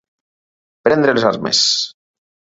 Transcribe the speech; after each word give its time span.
Prendre 0.87 1.13
les 1.17 1.27
armes. 1.31 1.61